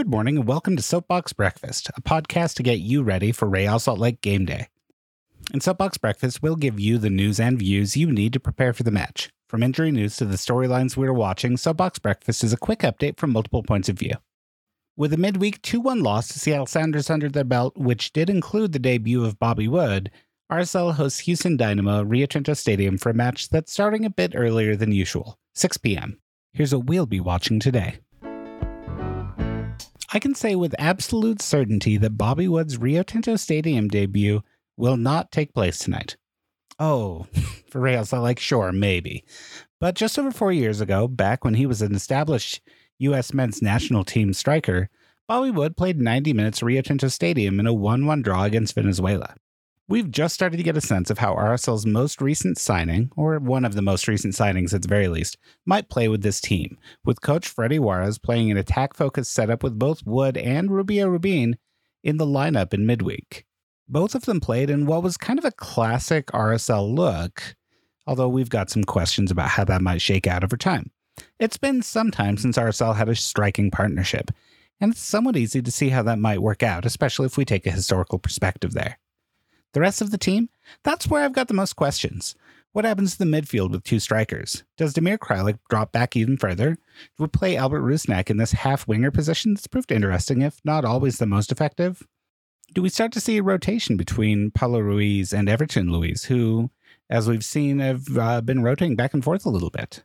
Good 0.00 0.08
morning 0.08 0.38
and 0.38 0.48
welcome 0.48 0.76
to 0.76 0.82
Soapbox 0.82 1.34
Breakfast, 1.34 1.90
a 1.94 2.00
podcast 2.00 2.54
to 2.54 2.62
get 2.62 2.78
you 2.78 3.02
ready 3.02 3.32
for 3.32 3.46
Real 3.46 3.78
Salt 3.78 3.98
Lake 3.98 4.22
game 4.22 4.46
day. 4.46 4.68
In 5.52 5.60
Soapbox 5.60 5.98
Breakfast, 5.98 6.42
we'll 6.42 6.56
give 6.56 6.80
you 6.80 6.96
the 6.96 7.10
news 7.10 7.38
and 7.38 7.58
views 7.58 7.98
you 7.98 8.10
need 8.10 8.32
to 8.32 8.40
prepare 8.40 8.72
for 8.72 8.82
the 8.82 8.90
match. 8.90 9.28
From 9.46 9.62
injury 9.62 9.90
news 9.90 10.16
to 10.16 10.24
the 10.24 10.38
storylines 10.38 10.96
we're 10.96 11.12
watching, 11.12 11.58
Soapbox 11.58 11.98
Breakfast 11.98 12.42
is 12.42 12.54
a 12.54 12.56
quick 12.56 12.78
update 12.78 13.18
from 13.18 13.30
multiple 13.30 13.62
points 13.62 13.90
of 13.90 13.98
view. 13.98 14.14
With 14.96 15.12
a 15.12 15.18
midweek 15.18 15.60
2 15.60 15.80
1 15.80 16.02
loss 16.02 16.28
to 16.28 16.38
Seattle 16.38 16.64
Sounders 16.64 17.10
under 17.10 17.28
their 17.28 17.44
belt, 17.44 17.76
which 17.76 18.14
did 18.14 18.30
include 18.30 18.72
the 18.72 18.78
debut 18.78 19.22
of 19.22 19.38
Bobby 19.38 19.68
Wood, 19.68 20.10
RSL 20.50 20.94
hosts 20.94 21.20
Houston 21.20 21.58
Dynamo 21.58 22.04
Rio 22.04 22.24
Tinto 22.24 22.54
Stadium 22.54 22.96
for 22.96 23.10
a 23.10 23.14
match 23.14 23.50
that's 23.50 23.70
starting 23.70 24.06
a 24.06 24.10
bit 24.10 24.32
earlier 24.34 24.76
than 24.76 24.92
usual, 24.92 25.38
6 25.56 25.76
p.m. 25.76 26.18
Here's 26.54 26.74
what 26.74 26.86
we'll 26.86 27.04
be 27.04 27.20
watching 27.20 27.60
today. 27.60 27.98
I 30.12 30.18
can 30.18 30.34
say 30.34 30.56
with 30.56 30.74
absolute 30.76 31.40
certainty 31.40 31.96
that 31.98 32.18
Bobby 32.18 32.48
Wood's 32.48 32.78
Rio 32.78 33.04
Tinto 33.04 33.36
Stadium 33.36 33.86
debut 33.86 34.42
will 34.76 34.96
not 34.96 35.30
take 35.30 35.54
place 35.54 35.78
tonight. 35.78 36.16
Oh, 36.80 37.26
for 37.70 37.80
Real 37.80 38.04
Salt 38.04 38.24
Lake, 38.24 38.40
sure, 38.40 38.72
maybe. 38.72 39.24
But 39.78 39.94
just 39.94 40.18
over 40.18 40.32
four 40.32 40.52
years 40.52 40.80
ago, 40.80 41.06
back 41.06 41.44
when 41.44 41.54
he 41.54 41.64
was 41.64 41.80
an 41.80 41.94
established 41.94 42.60
U.S. 42.98 43.32
men's 43.32 43.62
national 43.62 44.04
team 44.04 44.32
striker, 44.32 44.90
Bobby 45.28 45.52
Wood 45.52 45.76
played 45.76 46.00
90 46.00 46.32
minutes 46.32 46.60
Rio 46.60 46.82
Tinto 46.82 47.06
Stadium 47.06 47.60
in 47.60 47.68
a 47.68 47.72
1 47.72 48.04
1 48.04 48.22
draw 48.22 48.42
against 48.42 48.74
Venezuela. 48.74 49.36
We've 49.90 50.08
just 50.08 50.36
started 50.36 50.56
to 50.58 50.62
get 50.62 50.76
a 50.76 50.80
sense 50.80 51.10
of 51.10 51.18
how 51.18 51.34
RSL's 51.34 51.84
most 51.84 52.22
recent 52.22 52.58
signing, 52.58 53.10
or 53.16 53.36
one 53.40 53.64
of 53.64 53.74
the 53.74 53.82
most 53.82 54.06
recent 54.06 54.34
signings 54.34 54.72
at 54.72 54.82
the 54.82 54.88
very 54.88 55.08
least, 55.08 55.36
might 55.66 55.88
play 55.88 56.06
with 56.06 56.22
this 56.22 56.40
team, 56.40 56.78
with 57.04 57.22
coach 57.22 57.48
Freddy 57.48 57.80
Juarez 57.80 58.16
playing 58.16 58.52
an 58.52 58.56
attack 58.56 58.94
focused 58.94 59.32
setup 59.32 59.64
with 59.64 59.80
both 59.80 60.06
Wood 60.06 60.36
and 60.36 60.70
Rubio 60.70 61.08
Rubin 61.08 61.56
in 62.04 62.18
the 62.18 62.24
lineup 62.24 62.72
in 62.72 62.86
midweek. 62.86 63.46
Both 63.88 64.14
of 64.14 64.26
them 64.26 64.38
played 64.38 64.70
in 64.70 64.86
what 64.86 65.02
was 65.02 65.16
kind 65.16 65.40
of 65.40 65.44
a 65.44 65.50
classic 65.50 66.26
RSL 66.28 66.94
look, 66.94 67.56
although 68.06 68.28
we've 68.28 68.48
got 68.48 68.70
some 68.70 68.84
questions 68.84 69.32
about 69.32 69.48
how 69.48 69.64
that 69.64 69.82
might 69.82 70.00
shake 70.00 70.28
out 70.28 70.44
over 70.44 70.56
time. 70.56 70.92
It's 71.40 71.58
been 71.58 71.82
some 71.82 72.12
time 72.12 72.36
since 72.36 72.56
RSL 72.56 72.94
had 72.94 73.08
a 73.08 73.16
striking 73.16 73.72
partnership, 73.72 74.30
and 74.80 74.92
it's 74.92 75.00
somewhat 75.00 75.36
easy 75.36 75.60
to 75.60 75.72
see 75.72 75.88
how 75.88 76.04
that 76.04 76.20
might 76.20 76.42
work 76.42 76.62
out, 76.62 76.86
especially 76.86 77.26
if 77.26 77.36
we 77.36 77.44
take 77.44 77.66
a 77.66 77.72
historical 77.72 78.20
perspective 78.20 78.72
there. 78.72 79.00
The 79.72 79.80
rest 79.80 80.00
of 80.00 80.10
the 80.10 80.18
team? 80.18 80.48
That's 80.82 81.06
where 81.08 81.24
I've 81.24 81.32
got 81.32 81.48
the 81.48 81.54
most 81.54 81.76
questions. 81.76 82.34
What 82.72 82.84
happens 82.84 83.12
to 83.12 83.18
the 83.18 83.24
midfield 83.24 83.70
with 83.70 83.82
two 83.82 83.98
strikers? 83.98 84.62
Does 84.76 84.94
Damir 84.94 85.18
Kreilach 85.18 85.58
drop 85.68 85.90
back 85.90 86.16
even 86.16 86.36
further? 86.36 86.74
Do 86.74 87.24
we 87.24 87.26
play 87.26 87.56
Albert 87.56 87.82
Rusnak 87.82 88.30
in 88.30 88.36
this 88.36 88.52
half 88.52 88.86
winger 88.86 89.10
position 89.10 89.54
that's 89.54 89.66
proved 89.66 89.90
interesting, 89.90 90.42
if 90.42 90.60
not 90.64 90.84
always 90.84 91.18
the 91.18 91.26
most 91.26 91.50
effective? 91.50 92.06
Do 92.72 92.82
we 92.82 92.88
start 92.88 93.10
to 93.12 93.20
see 93.20 93.38
a 93.38 93.42
rotation 93.42 93.96
between 93.96 94.52
Pablo 94.52 94.78
Ruiz 94.78 95.32
and 95.32 95.48
Everton 95.48 95.90
Luiz, 95.90 96.24
who, 96.24 96.70
as 97.08 97.28
we've 97.28 97.44
seen, 97.44 97.80
have 97.80 98.16
uh, 98.16 98.40
been 98.40 98.62
rotating 98.62 98.94
back 98.94 99.14
and 99.14 99.24
forth 99.24 99.44
a 99.44 99.50
little 99.50 99.70
bit? 99.70 100.04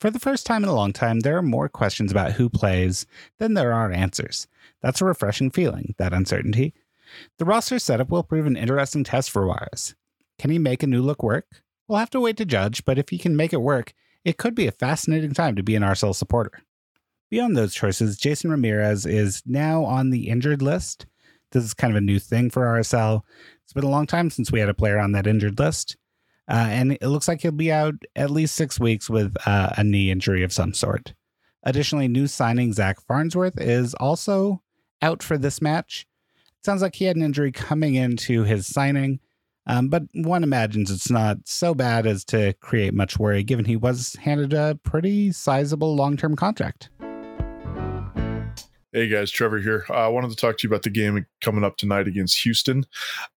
For 0.00 0.10
the 0.10 0.20
first 0.20 0.46
time 0.46 0.62
in 0.62 0.68
a 0.68 0.74
long 0.74 0.92
time, 0.92 1.20
there 1.20 1.36
are 1.36 1.42
more 1.42 1.68
questions 1.68 2.12
about 2.12 2.32
who 2.32 2.48
plays 2.48 3.06
than 3.38 3.54
there 3.54 3.72
are 3.72 3.90
answers. 3.90 4.46
That's 4.82 5.00
a 5.00 5.06
refreshing 5.06 5.50
feeling, 5.50 5.94
that 5.98 6.12
uncertainty. 6.12 6.74
The 7.38 7.44
roster 7.44 7.78
setup 7.78 8.10
will 8.10 8.22
prove 8.22 8.46
an 8.46 8.56
interesting 8.56 9.04
test 9.04 9.30
for 9.30 9.46
Juarez. 9.46 9.94
Can 10.38 10.50
he 10.50 10.58
make 10.58 10.82
a 10.82 10.86
new 10.86 11.02
look 11.02 11.22
work? 11.22 11.46
We'll 11.88 11.98
have 11.98 12.10
to 12.10 12.20
wait 12.20 12.36
to 12.38 12.44
judge, 12.44 12.84
but 12.84 12.98
if 12.98 13.08
he 13.10 13.18
can 13.18 13.36
make 13.36 13.52
it 13.52 13.60
work, 13.60 13.92
it 14.24 14.38
could 14.38 14.54
be 14.54 14.66
a 14.66 14.72
fascinating 14.72 15.34
time 15.34 15.54
to 15.56 15.62
be 15.62 15.76
an 15.76 15.82
RSL 15.82 16.14
supporter. 16.14 16.62
Beyond 17.30 17.56
those 17.56 17.74
choices, 17.74 18.16
Jason 18.16 18.50
Ramirez 18.50 19.06
is 19.06 19.42
now 19.46 19.84
on 19.84 20.10
the 20.10 20.28
injured 20.28 20.62
list. 20.62 21.06
This 21.52 21.64
is 21.64 21.74
kind 21.74 21.92
of 21.92 21.96
a 21.96 22.04
new 22.04 22.18
thing 22.18 22.50
for 22.50 22.62
RSL. 22.62 23.22
It's 23.62 23.72
been 23.72 23.84
a 23.84 23.90
long 23.90 24.06
time 24.06 24.30
since 24.30 24.50
we 24.50 24.60
had 24.60 24.68
a 24.68 24.74
player 24.74 24.98
on 24.98 25.12
that 25.12 25.26
injured 25.26 25.58
list. 25.58 25.96
Uh, 26.48 26.66
and 26.70 26.92
it 26.92 27.08
looks 27.08 27.26
like 27.26 27.40
he'll 27.40 27.50
be 27.50 27.72
out 27.72 27.94
at 28.14 28.30
least 28.30 28.54
six 28.54 28.78
weeks 28.78 29.10
with 29.10 29.36
uh, 29.46 29.70
a 29.76 29.82
knee 29.82 30.10
injury 30.10 30.44
of 30.44 30.52
some 30.52 30.72
sort. 30.72 31.14
Additionally, 31.64 32.06
new 32.06 32.28
signing 32.28 32.72
Zach 32.72 33.00
Farnsworth 33.00 33.60
is 33.60 33.94
also 33.94 34.62
out 35.02 35.22
for 35.22 35.36
this 35.36 35.60
match. 35.60 36.06
Sounds 36.66 36.82
like 36.82 36.96
he 36.96 37.04
had 37.04 37.14
an 37.14 37.22
injury 37.22 37.52
coming 37.52 37.94
into 37.94 38.42
his 38.42 38.66
signing, 38.66 39.20
um, 39.68 39.86
but 39.86 40.02
one 40.14 40.42
imagines 40.42 40.90
it's 40.90 41.12
not 41.12 41.36
so 41.44 41.76
bad 41.76 42.08
as 42.08 42.24
to 42.24 42.54
create 42.54 42.92
much 42.92 43.20
worry, 43.20 43.44
given 43.44 43.64
he 43.64 43.76
was 43.76 44.16
handed 44.16 44.52
a 44.52 44.76
pretty 44.82 45.30
sizable 45.30 45.94
long 45.94 46.16
term 46.16 46.34
contract. 46.34 46.90
Hey 48.92 49.06
guys, 49.06 49.30
Trevor 49.30 49.60
here. 49.60 49.84
Uh, 49.88 49.92
I 49.92 50.08
wanted 50.08 50.30
to 50.30 50.36
talk 50.36 50.58
to 50.58 50.66
you 50.66 50.68
about 50.68 50.82
the 50.82 50.90
game 50.90 51.24
coming 51.40 51.62
up 51.62 51.76
tonight 51.76 52.08
against 52.08 52.42
Houston. 52.42 52.84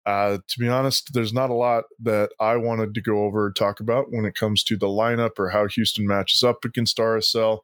Uh, 0.04 0.38
to 0.46 0.58
be 0.60 0.68
honest, 0.68 1.12
there's 1.12 1.32
not 1.32 1.50
a 1.50 1.54
lot 1.54 1.86
that 1.98 2.30
I 2.38 2.54
wanted 2.54 2.94
to 2.94 3.00
go 3.00 3.24
over 3.24 3.50
talk 3.50 3.80
about 3.80 4.12
when 4.12 4.24
it 4.24 4.36
comes 4.36 4.62
to 4.62 4.76
the 4.76 4.86
lineup 4.86 5.36
or 5.40 5.48
how 5.48 5.66
Houston 5.66 6.06
matches 6.06 6.44
up 6.44 6.64
against 6.64 6.98
RSL 6.98 7.58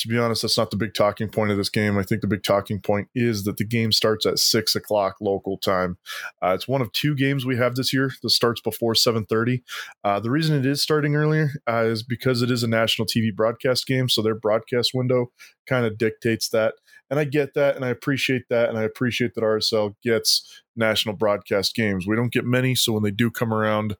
to 0.00 0.08
be 0.08 0.18
honest, 0.18 0.42
that's 0.42 0.58
not 0.58 0.70
the 0.70 0.76
big 0.76 0.94
talking 0.94 1.28
point 1.28 1.50
of 1.50 1.56
this 1.56 1.68
game. 1.68 1.98
I 1.98 2.02
think 2.02 2.20
the 2.20 2.26
big 2.26 2.42
talking 2.42 2.80
point 2.80 3.08
is 3.14 3.44
that 3.44 3.56
the 3.56 3.64
game 3.64 3.92
starts 3.92 4.26
at 4.26 4.38
six 4.38 4.74
o'clock 4.74 5.16
local 5.20 5.58
time. 5.58 5.98
Uh, 6.42 6.52
it's 6.54 6.66
one 6.66 6.80
of 6.80 6.90
two 6.92 7.14
games 7.14 7.44
we 7.44 7.56
have 7.56 7.74
this 7.74 7.92
year 7.92 8.12
that 8.22 8.30
starts 8.30 8.60
before 8.60 8.94
seven 8.94 9.24
thirty. 9.26 9.62
Uh, 10.02 10.20
the 10.20 10.30
reason 10.30 10.56
it 10.56 10.66
is 10.66 10.82
starting 10.82 11.14
earlier 11.14 11.50
uh, 11.68 11.84
is 11.84 12.02
because 12.02 12.42
it 12.42 12.50
is 12.50 12.62
a 12.62 12.68
national 12.68 13.06
TV 13.06 13.34
broadcast 13.34 13.86
game, 13.86 14.08
so 14.08 14.22
their 14.22 14.34
broadcast 14.34 14.92
window 14.94 15.30
kind 15.66 15.86
of 15.86 15.98
dictates 15.98 16.48
that. 16.50 16.74
And 17.10 17.18
I 17.18 17.24
get 17.24 17.54
that, 17.54 17.74
and 17.76 17.84
I 17.84 17.88
appreciate 17.88 18.44
that, 18.50 18.68
and 18.68 18.78
I 18.78 18.82
appreciate 18.82 19.34
that 19.34 19.42
RSL 19.42 19.96
gets 20.02 20.62
national 20.76 21.16
broadcast 21.16 21.74
games. 21.74 22.06
We 22.06 22.16
don't 22.16 22.32
get 22.32 22.44
many, 22.44 22.74
so 22.74 22.92
when 22.92 23.02
they 23.02 23.10
do 23.10 23.30
come 23.30 23.52
around, 23.52 23.96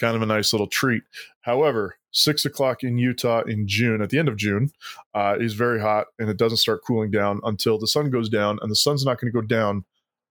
kind 0.00 0.16
of 0.16 0.22
a 0.22 0.26
nice 0.26 0.52
little 0.52 0.66
treat. 0.66 1.02
However, 1.42 1.96
six 2.10 2.44
o'clock 2.44 2.82
in 2.82 2.98
Utah 2.98 3.42
in 3.42 3.68
June, 3.68 4.02
at 4.02 4.10
the 4.10 4.18
end 4.18 4.28
of 4.28 4.36
June, 4.36 4.72
uh, 5.14 5.36
is 5.38 5.54
very 5.54 5.80
hot 5.80 6.06
and 6.18 6.28
it 6.28 6.36
doesn't 6.36 6.58
start 6.58 6.82
cooling 6.86 7.10
down 7.10 7.40
until 7.44 7.78
the 7.78 7.86
sun 7.86 8.10
goes 8.10 8.28
down, 8.28 8.58
and 8.62 8.70
the 8.70 8.76
sun's 8.76 9.04
not 9.04 9.20
going 9.20 9.32
to 9.32 9.38
go 9.40 9.46
down 9.46 9.84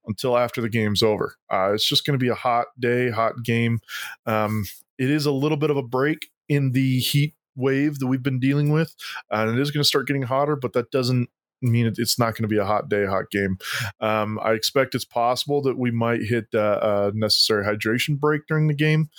until 0.07 0.38
after 0.38 0.62
the 0.62 0.69
game's 0.69 1.03
over. 1.03 1.35
Uh, 1.52 1.72
it's 1.74 1.88
just 1.88 2.06
going 2.06 2.18
to 2.18 2.24
be 2.24 2.30
a 2.30 2.35
hot 2.35 2.68
day, 2.80 3.09
hot 3.09 3.44
game. 3.44 3.80
Um, 4.25 4.66
it 4.97 5.09
is 5.09 5.25
a 5.25 5.31
little 5.31 5.57
bit 5.57 5.69
of 5.69 5.78
a 5.78 5.84
break 5.84 6.30
in 6.47 6.72
the 6.72 7.00
heat 7.00 7.36
wave 7.56 8.00
that 8.00 8.07
we've 8.07 8.24
been 8.24 8.40
dealing 8.40 8.72
with, 8.72 8.96
and 9.30 9.51
it 9.51 9.62
is 9.62 9.72
going 9.72 9.84
to 9.84 9.88
start 9.88 10.07
getting 10.07 10.24
hotter, 10.24 10.56
but 10.56 10.74
that 10.74 10.91
doesn't 10.91 11.30
mean 11.62 11.91
it's 11.97 12.18
not 12.18 12.34
going 12.34 12.44
to 12.44 12.47
be 12.47 12.57
a 12.57 12.66
hot 12.66 12.90
day, 12.90 13.06
hot 13.06 13.30
game. 13.31 13.57
Um, 14.00 14.40
I 14.41 14.53
expect 14.53 14.96
it's 14.96 15.06
possible 15.06 15.62
that 15.63 15.78
we 15.78 15.91
might 15.91 16.22
hit 16.22 16.47
uh, 16.53 17.12
a 17.12 17.12
necessary 17.13 17.66
hydration 17.66 18.18
break 18.18 18.47
during 18.47 18.68
the 18.68 18.74
game. 18.74 19.09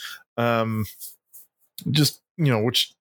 Um, 0.41 0.87
just 1.91 2.23
you 2.37 2.47
know, 2.47 2.63
which 2.63 2.95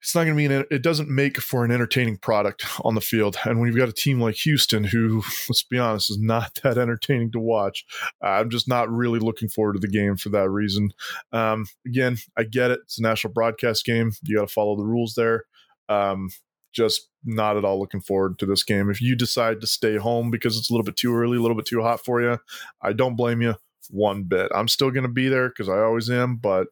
it's 0.00 0.14
not 0.14 0.24
going 0.24 0.36
to 0.36 0.48
be 0.48 0.54
an, 0.54 0.64
it 0.70 0.82
doesn't 0.82 1.10
make 1.10 1.38
for 1.38 1.64
an 1.64 1.72
entertaining 1.72 2.16
product 2.18 2.64
on 2.84 2.94
the 2.94 3.00
field. 3.00 3.36
And 3.44 3.58
when 3.58 3.66
you've 3.66 3.76
got 3.76 3.88
a 3.88 3.92
team 3.92 4.20
like 4.20 4.36
Houston, 4.36 4.84
who, 4.84 5.22
let's 5.48 5.64
be 5.64 5.78
honest, 5.78 6.10
is 6.10 6.18
not 6.18 6.60
that 6.62 6.78
entertaining 6.78 7.32
to 7.32 7.40
watch, 7.40 7.84
I'm 8.22 8.48
just 8.48 8.68
not 8.68 8.88
really 8.90 9.18
looking 9.18 9.48
forward 9.48 9.74
to 9.74 9.80
the 9.80 9.88
game 9.88 10.16
for 10.16 10.28
that 10.30 10.48
reason. 10.50 10.92
Um, 11.32 11.66
again, 11.84 12.18
I 12.36 12.44
get 12.44 12.70
it. 12.70 12.80
It's 12.84 12.98
a 12.98 13.02
national 13.02 13.32
broadcast 13.32 13.84
game. 13.84 14.12
You 14.22 14.36
got 14.36 14.48
to 14.48 14.52
follow 14.54 14.76
the 14.76 14.86
rules 14.86 15.14
there. 15.14 15.44
Um, 15.88 16.30
just 16.72 17.08
not 17.24 17.56
at 17.56 17.64
all 17.64 17.80
looking 17.80 18.00
forward 18.00 18.38
to 18.38 18.46
this 18.46 18.62
game. 18.62 18.88
If 18.90 19.02
you 19.02 19.16
decide 19.16 19.60
to 19.60 19.66
stay 19.66 19.96
home 19.96 20.30
because 20.30 20.56
it's 20.56 20.70
a 20.70 20.72
little 20.72 20.84
bit 20.84 20.96
too 20.96 21.14
early, 21.14 21.36
a 21.36 21.40
little 21.40 21.56
bit 21.56 21.66
too 21.66 21.82
hot 21.82 22.04
for 22.04 22.22
you, 22.22 22.38
I 22.80 22.92
don't 22.92 23.16
blame 23.16 23.42
you 23.42 23.56
one 23.90 24.24
bit. 24.24 24.50
I'm 24.54 24.68
still 24.68 24.90
going 24.90 25.04
to 25.04 25.08
be 25.08 25.28
there 25.28 25.48
because 25.48 25.68
I 25.68 25.78
always 25.80 26.10
am, 26.10 26.36
but 26.36 26.68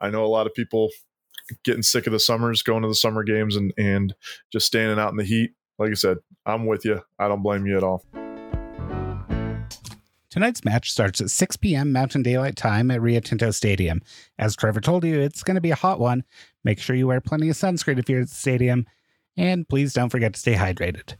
I 0.00 0.10
know 0.10 0.24
a 0.24 0.26
lot 0.26 0.46
of 0.46 0.54
people 0.54 0.90
getting 1.64 1.82
sick 1.82 2.06
of 2.06 2.12
the 2.12 2.20
summers, 2.20 2.62
going 2.62 2.82
to 2.82 2.88
the 2.88 2.94
summer 2.94 3.22
games, 3.24 3.56
and 3.56 3.72
and 3.78 4.14
just 4.52 4.66
standing 4.66 4.98
out 4.98 5.10
in 5.10 5.16
the 5.16 5.24
heat. 5.24 5.52
Like 5.78 5.90
I 5.90 5.94
said, 5.94 6.18
I'm 6.44 6.66
with 6.66 6.84
you. 6.84 7.00
I 7.18 7.28
don't 7.28 7.42
blame 7.42 7.66
you 7.66 7.76
at 7.76 7.84
all. 7.84 8.04
Tonight's 10.30 10.64
match 10.64 10.92
starts 10.92 11.20
at 11.20 11.30
6 11.30 11.56
p.m. 11.56 11.90
Mountain 11.90 12.22
Daylight 12.22 12.54
Time 12.54 12.90
at 12.90 13.00
Rio 13.00 13.18
Tinto 13.20 13.50
Stadium. 13.50 14.02
As 14.38 14.54
Trevor 14.54 14.80
told 14.80 15.04
you, 15.04 15.18
it's 15.20 15.42
going 15.42 15.54
to 15.54 15.60
be 15.60 15.70
a 15.70 15.76
hot 15.76 15.98
one. 15.98 16.22
Make 16.64 16.78
sure 16.78 16.94
you 16.94 17.06
wear 17.06 17.20
plenty 17.20 17.48
of 17.48 17.56
sunscreen 17.56 17.98
if 17.98 18.10
you're 18.10 18.20
at 18.20 18.28
the 18.28 18.34
stadium, 18.34 18.86
and 19.36 19.66
please 19.66 19.94
don't 19.94 20.10
forget 20.10 20.34
to 20.34 20.40
stay 20.40 20.54
hydrated. 20.54 21.16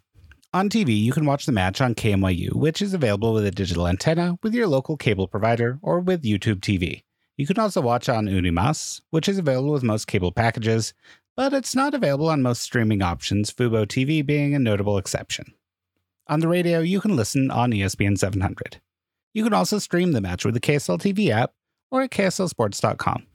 On 0.54 0.70
TV, 0.70 0.98
you 0.98 1.12
can 1.12 1.26
watch 1.26 1.44
the 1.44 1.52
match 1.52 1.82
on 1.82 1.94
KMYU, 1.94 2.54
which 2.54 2.80
is 2.80 2.94
available 2.94 3.34
with 3.34 3.44
a 3.44 3.50
digital 3.50 3.86
antenna, 3.86 4.38
with 4.42 4.54
your 4.54 4.66
local 4.66 4.96
cable 4.96 5.28
provider, 5.28 5.78
or 5.82 6.00
with 6.00 6.22
YouTube 6.22 6.60
TV. 6.60 7.02
You 7.36 7.46
can 7.46 7.58
also 7.58 7.82
watch 7.82 8.08
on 8.08 8.28
Unimas, 8.28 9.02
which 9.10 9.28
is 9.28 9.36
available 9.36 9.72
with 9.72 9.82
most 9.82 10.06
cable 10.06 10.32
packages, 10.32 10.94
but 11.36 11.52
it's 11.52 11.76
not 11.76 11.92
available 11.92 12.30
on 12.30 12.40
most 12.40 12.62
streaming 12.62 13.02
options, 13.02 13.52
Fubo 13.52 13.84
TV 13.86 14.24
being 14.24 14.54
a 14.54 14.58
notable 14.58 14.96
exception. 14.96 15.52
On 16.28 16.40
the 16.40 16.48
radio, 16.48 16.80
you 16.80 17.02
can 17.02 17.14
listen 17.14 17.50
on 17.50 17.72
ESPN 17.72 18.16
700. 18.16 18.80
You 19.34 19.44
can 19.44 19.52
also 19.52 19.78
stream 19.78 20.12
the 20.12 20.22
match 20.22 20.46
with 20.46 20.54
the 20.54 20.60
KSL 20.60 20.98
TV 20.98 21.28
app 21.28 21.52
or 21.90 22.00
at 22.00 22.10
KSLSports.com. 22.10 23.26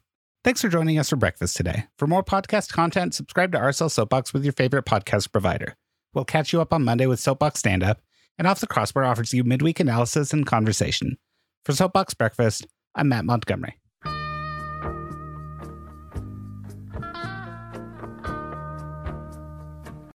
Thanks 0.43 0.61
for 0.61 0.67
joining 0.67 0.97
us 0.97 1.11
for 1.11 1.15
breakfast 1.15 1.55
today. 1.55 1.85
For 1.99 2.07
more 2.07 2.23
podcast 2.23 2.73
content, 2.73 3.13
subscribe 3.13 3.51
to 3.51 3.59
RSL 3.59 3.91
Soapbox 3.91 4.33
with 4.33 4.43
your 4.43 4.53
favorite 4.53 4.85
podcast 4.85 5.31
provider. 5.31 5.77
We'll 6.13 6.25
catch 6.25 6.53
you 6.53 6.61
up 6.61 6.73
on 6.73 6.83
Monday 6.83 7.05
with 7.05 7.19
Soapbox 7.19 7.59
Stand 7.59 7.83
Up, 7.83 8.01
and 8.37 8.47
Off 8.47 8.59
the 8.59 8.67
Crossbar 8.67 9.03
offers 9.03 9.33
you 9.33 9.43
midweek 9.43 9.79
analysis 9.79 10.33
and 10.33 10.45
conversation. 10.45 11.17
For 11.65 11.73
Soapbox 11.73 12.13
Breakfast, 12.13 12.67
I'm 12.95 13.09
Matt 13.09 13.25
Montgomery. 13.25 13.79